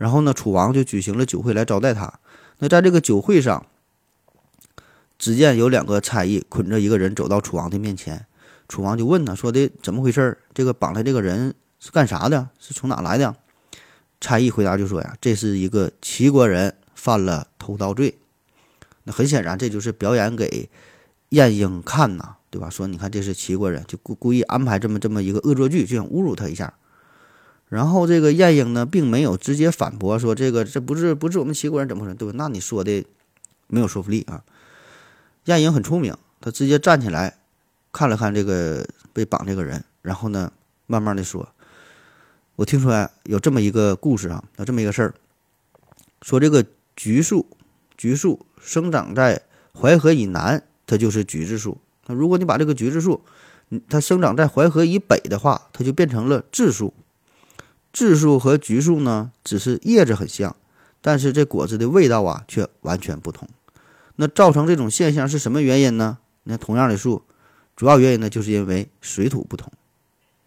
[0.00, 2.20] 然后呢楚王就举行了酒会来招待他。
[2.60, 3.66] 那在这个酒会上，
[5.18, 8.24] 只见有两个差役捆着一个人走到楚王的面前。
[8.66, 10.38] 楚王就问他说的怎么回事？
[10.54, 12.48] 这个绑的这个人是干啥的？
[12.58, 13.36] 是从哪来的？
[14.22, 18.16] 差役回答就说呀，这是一个齐国人犯了偷盗罪。
[19.04, 20.70] 那很显然这就是表演给
[21.28, 22.70] 晏婴看呐，对吧？
[22.70, 26.72] 说你看这是齐国人，就故故意安排这么这么一个恶作剧，就想侮辱他一下。
[27.70, 32.34] 然后这个晏婴呢，并没有直接反驳说这个这不是不是我们齐国人怎么回事，对吧？
[32.36, 33.06] 那你说的
[33.68, 34.42] 没有说服力啊。
[35.44, 37.38] 晏婴很聪明，他直接站起来
[37.92, 40.52] 看了看这个被绑这个人，然后呢，
[40.88, 41.48] 慢慢的说
[42.56, 45.14] ：“我听说有这么一个故事啊，有这么一个事儿，
[46.22, 47.46] 说这个橘树，
[47.96, 51.78] 橘树生长在淮河以南，它就是橘子树。
[52.08, 53.22] 那如果你把这个橘子树，
[53.88, 56.92] 它生长在淮河以北的话，它就变成了枳树。”
[57.92, 60.54] 质树和橘树呢，只是叶子很像，
[61.00, 63.48] 但是这果子的味道啊却完全不同。
[64.16, 66.18] 那造成这种现象是什么原因呢？
[66.44, 67.22] 那同样的树，
[67.74, 69.72] 主要原因呢就是因为水土不同。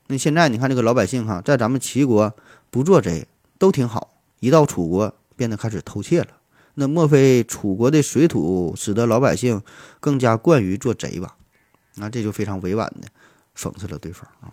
[0.08, 2.36] 那现在你看这个老百姓哈，在咱们齐国
[2.70, 3.28] 不做贼
[3.58, 6.28] 都挺好，一到楚国变得开始偷窃了。
[6.76, 9.62] 那莫非楚国的水土使得老百姓
[10.00, 11.36] 更加惯于做贼吧？
[11.96, 13.08] 那这就非常委婉的
[13.56, 14.52] 讽刺了对方啊。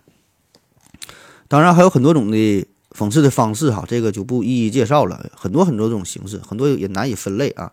[1.48, 7.72] 当然还有很多种的讽刺的方式哈，这个就不一一介绍了，很多很多种形式，很多也难以分类啊。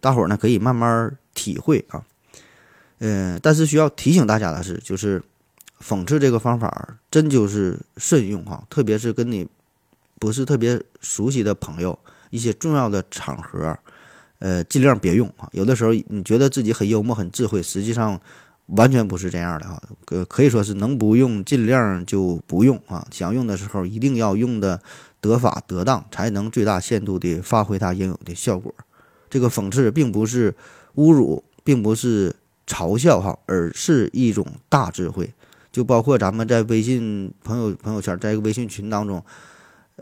[0.00, 2.04] 大伙儿呢可以慢慢体会啊。
[2.98, 5.22] 嗯，但是需要提醒大家的是，就是
[5.80, 9.46] 讽刺这个方法真就是慎用哈，特别是跟你
[10.18, 11.98] 不是特别熟悉的朋友。
[12.30, 13.78] 一些重要的场合，
[14.40, 15.48] 呃，尽量别用啊。
[15.52, 18.20] 有的时候你觉得自己很幽默、很智慧，实际上
[18.66, 19.80] 完全不是这样的哈。
[20.04, 23.06] 可，可以说是能不用尽量就不用啊。
[23.10, 24.80] 想用的时候一定要用的
[25.20, 28.74] 得法得当，才能最大限度地发挥它应有的效果。
[29.30, 30.54] 这个讽刺并不是
[30.96, 32.34] 侮辱，并不是
[32.66, 35.32] 嘲笑哈，而是一种大智慧。
[35.72, 39.22] 就包括咱们在微信朋友朋友圈，在一个微信群当中。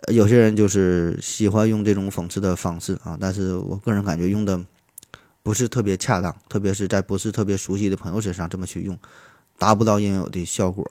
[0.08, 4.60] 有些人就是喜欢用这种讽刺的方式啊，但是我个人感觉用的
[5.44, 8.98] 不是特别恰当，特别是在不是特别熟悉的朋友身上这么去用，
[9.56, 10.84] 达不到应有的效果，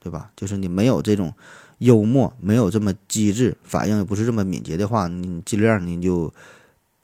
[0.00, 0.30] 对吧？
[0.34, 1.34] 就是你没有这种
[1.80, 6.32] 幽默，没有这么机智，反应也不是这么敏捷的话，你尽量你就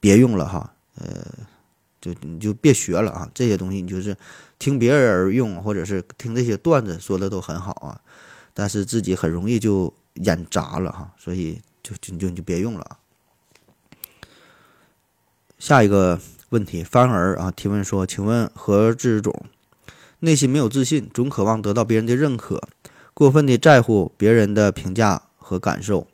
[0.01, 1.27] 别用了哈，呃，
[2.01, 4.17] 就你就别学了啊，这些东西你就是
[4.59, 8.01] 听别人用，或者是听这些段子说的都很好啊，
[8.55, 9.93] 但是自己很容易就。
[10.17, 12.99] 演砸了哈，所以就就就你就别用了。
[15.59, 16.21] 下一个
[16.53, 19.47] 问题，范儿啊提问说：“请问何志总，
[20.19, 22.61] 内心没有自信，总渴望得到别人的认可，
[23.15, 26.07] 过分的在乎别人的评价和感受，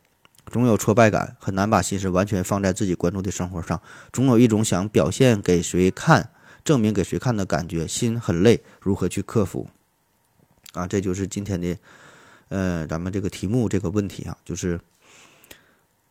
[0.47, 6.31] 总有挫败感，很难把心思完全放在自己关注的生活上，总有一种想表现给谁看、
[6.63, 9.69] 证明给谁看的感觉，心很累，如何去克服？”
[10.75, 11.77] 啊，这就是今天的。
[12.51, 14.81] 呃，咱们这个题目这个问题啊，就是，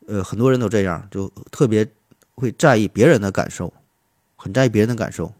[0.05, 1.87] 呃，很多人都这样，就特别
[2.35, 3.73] 会在意别人的感受，
[4.47, 5.33] 很在意别人的感受，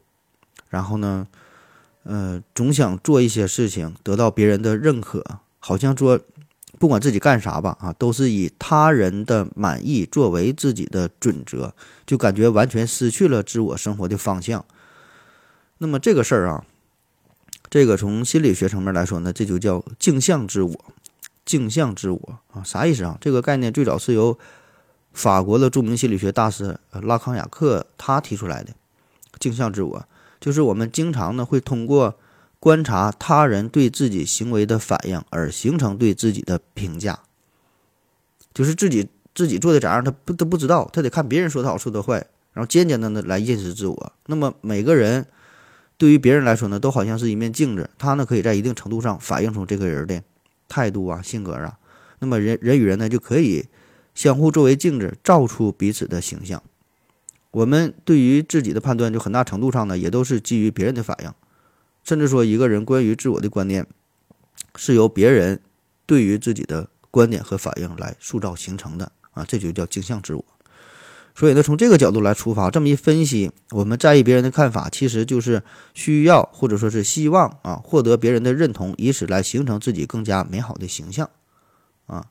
[0.69, 1.25] 然后呢，
[2.03, 5.23] 呃，总想做一些事情得到别人的认可，
[5.59, 6.19] 好像说
[6.77, 11.73] 不管自己干啥吧，啊，都是以他人的满意作为自己的准则，
[12.05, 14.65] 就感觉完全失去了自我生活的方向。
[15.77, 16.65] 那么这个事儿啊。
[17.69, 20.85] 这个从心理学层面来说呢，这就叫镜像自我，
[21.45, 23.17] 镜像自我啊，啥意思啊？
[23.21, 24.37] 这个概念最早是由
[25.11, 28.71] 法国的著名心理学大师拉康雅克他提出来的。
[29.39, 30.05] 镜像自我
[30.39, 32.19] 就是我们经常呢会通过
[32.59, 37.19] 观察他人对自己行为的反应而形成对自己的评价，
[38.53, 42.15] 就是自己自己做的咋样，他不都不知道，他得看别人说的好说的坏，
[42.53, 44.13] 然后渐渐的呢来认识自我。
[44.25, 45.25] 那么每个人。
[45.99, 50.21] 对于别人来说呢，都好像是一面镜子，他呢可以在一定程度上反映出这个人的
[50.67, 51.79] 态度啊、性格啊。
[52.19, 53.65] 那么人人与人呢就可以
[54.13, 56.61] 相互作为镜子，照出彼此的形象。
[57.51, 61.31] 我们对于自己的判断，就很大程度上呢也都是基于别人的反应，
[62.03, 63.85] 甚至说一个人关于自我的观念，
[64.75, 65.59] 是由别人
[66.05, 69.11] 对于自己的观点和反应来塑造形成的。
[69.31, 70.43] 啊，这就叫镜像自我。
[71.35, 75.61] 所以呢，从这个角度来出发，这么一分析，我们在意别人的看法，其实就是
[75.93, 81.29] 需要或者说是希望啊，获得别人的认同，以此来形成自己更加美好的形象，
[82.07, 82.25] 啊，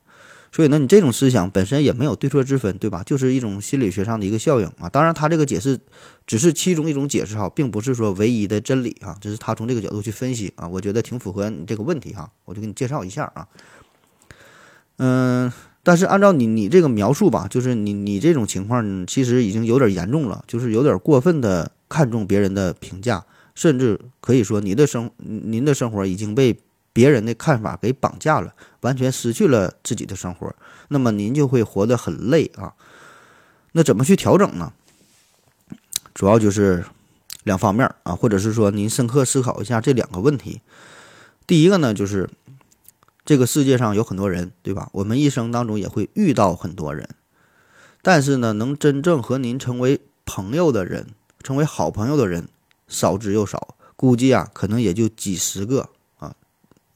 [0.57, 3.03] 所以呢，你这种思想本身也没有对错之分，对吧？
[3.05, 4.88] 就是一种心理学上的一个效应啊。
[4.88, 5.79] 当然，他这个解释
[6.27, 9.14] 只是其中一种解释哈，并不是说唯一的真理啊。
[9.21, 13.47] 这是他从这个角度去分析啊，我觉得挺符合你这个问题哈，我就给你介绍一下啊，
[14.97, 15.53] 嗯。
[15.83, 23.23] 但是按照你你这个描述吧，就是你你这种情况其实已经有点严重了，就是有点过分的看重别人的评价，
[23.55, 26.59] 甚至可以说你的生您的生活已经被
[26.97, 30.57] 别人的看法给绑架了，完全失去了自己的生活，
[30.89, 32.73] 那么您就会活得很累啊。
[33.73, 34.73] 那怎么去调整呢？
[36.15, 36.87] 主要就是
[37.45, 40.63] 两方面啊，或者是说您深刻思考一下这两个问题。
[41.47, 42.31] 第一个呢，就是。
[43.29, 44.89] 这个世界上有很多人，对吧？
[44.93, 47.09] 我们一生当中也会遇到很多人，
[48.01, 51.09] 但是呢，能真正和您成为朋友的人，
[51.43, 52.47] 成为好朋友的人
[52.87, 55.89] 少之又少，估计啊，可能也就几十个。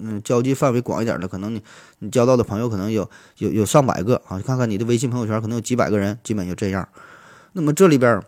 [0.01, 1.63] 嗯，交际范围广一点的，可能你
[1.99, 3.09] 你交到的朋友可能有
[3.39, 4.41] 有有上百个啊。
[4.41, 6.89] 看看你的微信朋友圈，可能有几百个人，基本就这样。
[7.53, 8.23] 那么这里边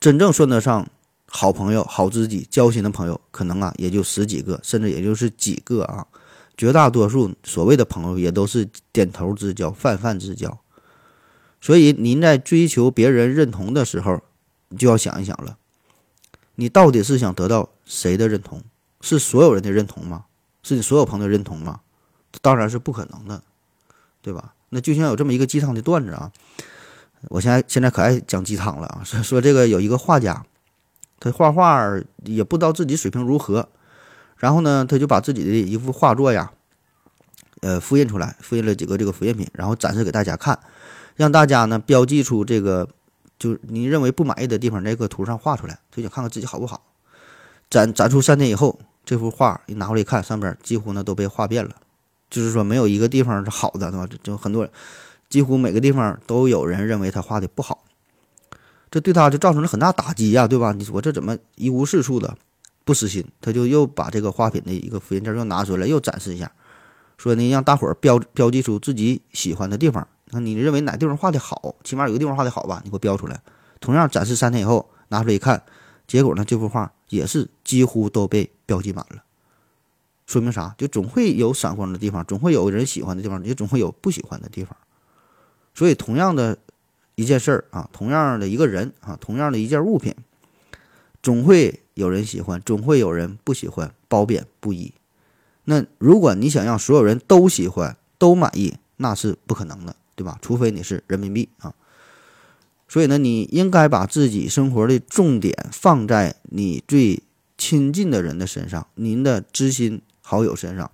[0.00, 0.86] 真正算得上
[1.26, 6.06] 好朋友、好知己、交心的朋友，可能啊也就十几个，甚至也就是几个啊。
[6.56, 10.58] 绝大多数所谓的朋友也都是点头之交、泛泛之交，
[11.60, 14.20] 所以您在追求别人认同的时候，
[14.68, 15.56] 你就要想一想了：
[16.54, 18.62] 你到底是想得到谁的认同？
[19.00, 20.26] 是所有人的认同吗？
[20.64, 21.78] 是你所有朋友认同吗？
[22.42, 23.40] 当然是不可能的，
[24.20, 24.54] 对吧？
[24.70, 26.32] 那就像有这么一个鸡汤的段子啊，
[27.28, 30.44] 我现在现在可爱讲鸡汤了啊，说说这个有一个画家，
[31.20, 31.84] 他画画
[32.24, 33.68] 也不知道自己水平如何，
[34.36, 36.50] 然后呢，他就把自己的一幅画作呀，
[37.60, 40.58] 呃，复印出来，复印了几个这个复印品，然后展示给大家看，
[41.14, 42.88] 让大家呢标记出这个，
[43.38, 46.82] 就你认为不满意的地方，那个图上画出来，就想看看自己好不好。
[47.70, 51.76] 展展出三天以后，这幅画一拿回来一看，上边几乎呢都被画遍了，
[52.30, 54.08] 就是说没有一个地方是好的，对吧？
[54.22, 54.72] 就很多人。
[55.30, 57.82] 几乎每个地方都有人认为他画的不好，
[58.88, 60.72] 这对他就造成了很大打击呀，对吧？
[60.72, 62.36] 你说这怎么一无是处的，
[62.84, 66.52] 不死心，他就又把这个画品的一个复印件又拿出来，又展示一下，
[67.16, 70.06] 说呢让大伙儿标标记出自己喜欢的地方。
[70.30, 71.74] 那你认为哪地方画的好？
[71.82, 72.80] 起码有个地方画的好吧？
[72.84, 73.40] 你给我标出来。
[73.80, 75.62] 同样展示三天以后拿出来一看，
[76.06, 79.24] 结果呢这幅画也是几乎都被标记满了。
[80.26, 80.74] 说明啥？
[80.78, 84.74] 就总会有闪光的地方，总会有人喜欢的地方，也总会有不喜欢的地方。
[85.74, 86.56] 所以，同样的
[87.14, 90.14] 一件事儿啊，同样的一个人啊，同样的一件物品，
[91.22, 94.94] 总会有人喜欢，总会有人不喜欢，褒贬不一。
[95.64, 100.38] 那如果你想让所有人都喜欢、都满意，那是不可能的，对吧？
[100.40, 101.74] 除非你是人民币啊。
[102.94, 107.20] 所以呢，你应该把自己生活的重点放在你最
[107.58, 110.88] 亲近的人的身上，您的知心好友身上，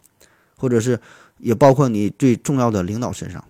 [0.57, 0.99] 或者是
[1.37, 3.45] 也包括你最重要的领导身上。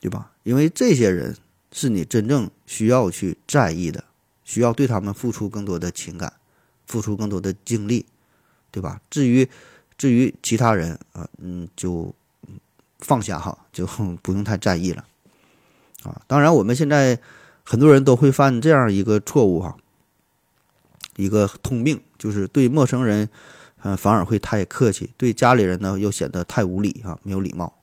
[0.00, 0.32] 对吧？
[0.42, 1.36] 因为这些人
[1.70, 4.02] 是你真正需要去在意的，
[4.42, 6.32] 需要对他们付出更多的情感，
[6.88, 8.06] 付出更多的精力，
[8.72, 9.00] 对吧？
[9.08, 9.48] 至于
[9.96, 12.12] 至于其他人啊，嗯，就
[12.98, 13.86] 放下哈，就
[14.20, 15.04] 不用太在意了
[16.02, 16.20] 啊。
[16.26, 17.16] 当然，我们现在
[17.66, 19.76] 很多人都会犯这样一个错误哈，
[21.16, 23.28] 一个通病就是对陌生人，
[23.82, 27.74] 嗯，反而会太客气，对家里人呢又显得太无礼哈，没有礼貌。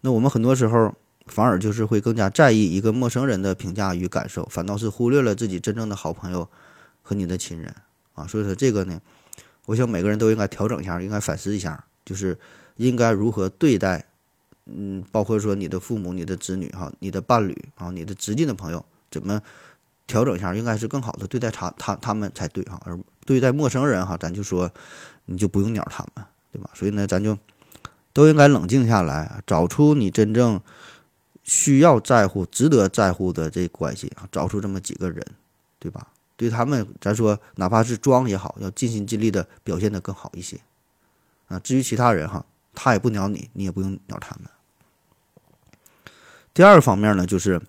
[0.00, 0.94] 那我们很多时候。
[1.26, 6.48] 反而就是会更加在意一个陌生人的评价与感受，反倒是忽略了自己真正的好朋友
[7.02, 7.72] 和你的亲人
[8.14, 8.26] 啊。
[8.26, 9.00] 所以说这个呢，
[9.66, 12.36] 我想每个人都应该调整一下，应该反思一下，就是
[12.78, 14.06] 应该如何对待，
[14.74, 19.40] 嗯，包括说你的父母、你的子女哈、你的伴侣啊、你的直近的朋友，怎么
[20.06, 22.80] 调整一下，应该是更好的对待他他他们才对哈。
[22.84, 24.70] 而对待陌生人哈，咱就说
[25.26, 26.70] 你就不用鸟他们，对吧？
[26.74, 27.36] 所以呢，咱就
[28.12, 30.60] 都应该冷静下来，找出你真正。
[31.42, 35.26] 需要在乎、值得在乎的这关系啊，找出这么几个人，
[35.80, 36.06] 对吧？
[36.36, 40.60] 对他们，咱说哪怕是装也好，要尽心尽力的表现的更好一些
[41.48, 41.58] 啊。
[41.58, 44.48] 至于其他人哈，他也不鸟你，你也不用鸟他们。
[46.52, 47.60] 第二方面呢，就是，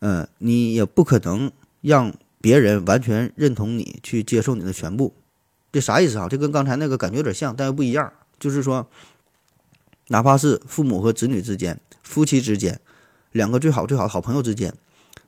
[0.00, 5.14] 嗯，你也不可能让别人完全认同你，去接受你的全部。
[5.72, 6.28] 这啥意思啊？
[6.28, 8.12] 这跟刚才那个感觉有点像，但又不一样。
[8.38, 8.88] 就是说，
[10.08, 11.80] 哪怕是父母和子女之间。
[12.02, 12.78] 夫妻之间，
[13.32, 14.74] 两个最好最好的好朋友之间，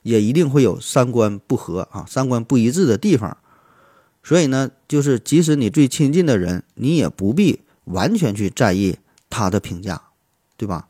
[0.02, 3.36] 也一定会有三观不合啊，三观不一致的地方。
[4.22, 8.98] 所以呢，就是即使你最亲近的人，你也不必完全去在意
[9.30, 10.02] 他的评价，
[10.56, 10.88] 对吧？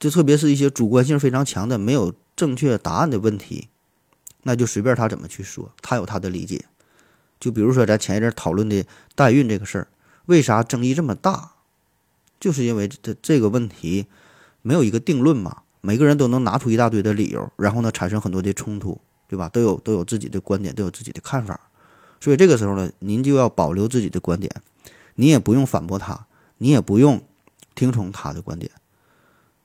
[0.00, 3.68] 就特别是一些主观性非常强的、没有正确答案的问题，
[4.42, 6.64] 那就随便他怎么去说，他有他的理解。
[7.38, 8.84] 就比如说咱前一阵讨论的
[9.14, 9.86] 代孕这个事儿，
[10.26, 11.52] 为啥争议这么大？
[12.40, 14.06] 就是因为这这个问题。
[14.62, 19.48] 没有一个定论嘛，每个人都能拿出一大堆的理由，然后呢产生很多的冲突，对吧？
[19.48, 21.58] 都有都有自己的观点，都有自己的看法，
[22.20, 24.54] 所以这个时候呢，您就要保留自己的观点，
[25.14, 26.26] 你也不用反驳他，
[26.58, 27.22] 你也不用
[27.74, 28.70] 听从他的观点，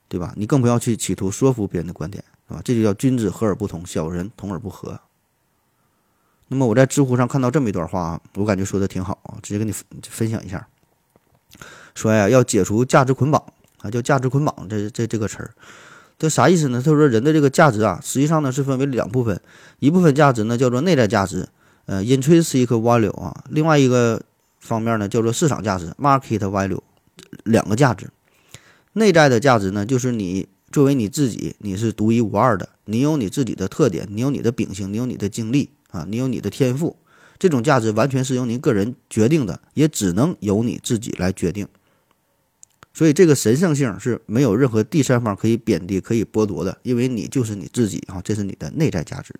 [0.08, 0.32] 对吧？
[0.36, 2.60] 你更不要去企图说服别人的观点，是吧？
[2.64, 5.00] 这就叫君子和而不同，小人同而不和。
[6.48, 9.74] 那么我在知乎上看到这么一段话啊，我感觉说的挺好啊，直接跟你
[10.08, 10.66] 分享一下，
[11.94, 13.42] 说呀，要解除价值捆绑。
[13.82, 15.52] 啊，叫价值捆绑，这这这个词儿，
[16.18, 16.80] 这啥意思呢？
[16.82, 19.38] 他说人的这个价值啊，实际上呢是分为两部分，
[19.80, 21.46] 一部分价值呢叫做内在价值，
[21.84, 24.22] 呃，intrinsic value 啊，另外一个
[24.58, 26.80] 方面呢叫做市场价值，market value，
[27.44, 28.08] 两个价值。
[28.98, 36.96] 内在的价值呢，就是你作为你自己，你是独一无二的，你有你自己的特点，你有你的秉性，你有你的经历啊，你有你的天赋，
[37.38, 41.68] 这种价值完全是由您个人决定的，也只能由你自己来决定。
[42.94, 49.34] 所以这个神圣性是没有任何第三方可以贬低、可以剥夺的，因为你就是你自己啊，这是你的内在价值。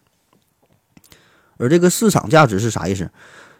[1.56, 3.10] 而这个市场价值是啥意思？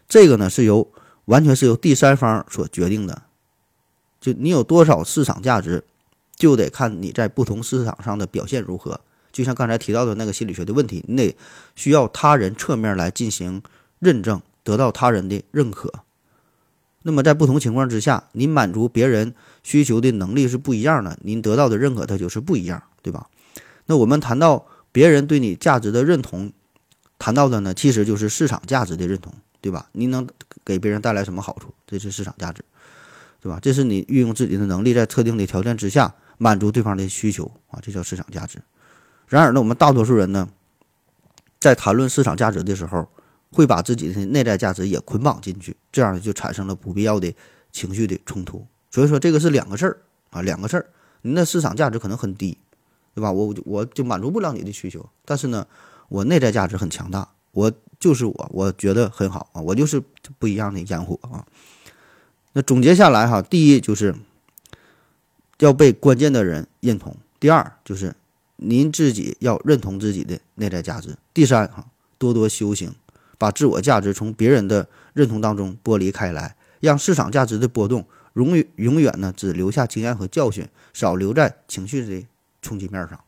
[0.06, 0.92] 这个呢是由
[1.24, 3.22] 完全是由第三方所决定的，
[4.26, 5.84] 就你有多少市场价值，
[6.34, 9.00] 就得看你在不同市场上的表现如何。
[9.30, 11.36] 就像刚才提到的那个心理学的问题，你得
[11.76, 13.62] 需要他人侧面来进行
[14.00, 15.92] 认证，得到他人的认可。
[17.02, 23.28] 那么在不同情况之下，你满足别人需求的能力是不一样的，您得到的认可它就是不一样，对吧？
[23.84, 26.52] 那我们谈到别人对你价值的认同，
[27.16, 29.88] 谈到的呢，其实就是市场价值的认同，对吧？
[29.92, 30.26] 你能
[30.64, 31.72] 给别人带来什么好处？
[31.86, 32.64] 这是市场价值，
[33.46, 33.60] 对吧？
[33.62, 38.60] 这是你运用自己的能力，在特定的条件之下满足对方的需求啊，这叫市场价值。
[39.28, 40.48] 然而呢，我们大多数人呢，
[41.60, 43.08] 在谈论市场价值的时候，
[43.52, 47.32] 会把自己的内在价值也捆绑进去，这样呢，就产生了不必要的
[47.70, 48.66] 情绪的冲突。
[48.90, 49.98] 所以说，这个是两个事儿
[50.30, 50.86] 啊，两个事儿。
[51.22, 52.58] 您的市场价值可能很低，
[53.14, 53.30] 对吧？
[53.30, 55.64] 我我就满足不了你的需求，但是呢，
[56.08, 57.70] 我内在价值很强大，我
[58.00, 60.02] 就是我，我觉得很好啊，我就是
[60.40, 61.46] 不一样的烟火啊。
[62.56, 64.14] 那总结下来哈，第一就是
[65.58, 68.16] 要被关键的人认同，第二就是
[68.56, 71.86] 您自己要认同自己的内在价值，第三哈，
[72.16, 72.94] 多多修行，
[73.36, 78.06] 把自我价值从别人的认同当中剥离开来，让市场价值的波动。
[78.32, 82.26] 永远永远呢，只留下经验和教训，少留在情绪的
[82.62, 83.20] 冲击面上。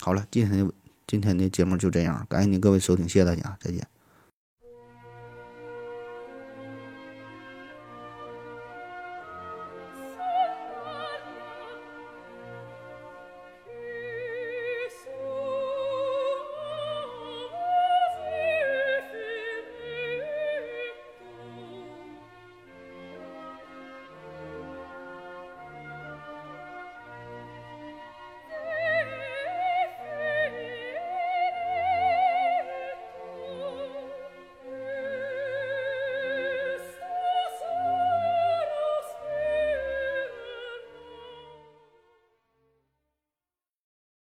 [0.00, 0.74] 好了，今天的
[1.06, 3.86] 今天的节目就这样，感谢您各位收听，谢谢大家，再见。